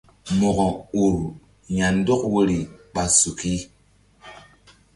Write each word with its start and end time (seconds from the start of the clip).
Mo̧ko 0.39 0.67
ur 1.03 1.13
ya̧ndɔk 1.77 2.21
woyri 2.31 2.59
ɓa 2.93 3.03
suki. 3.17 3.53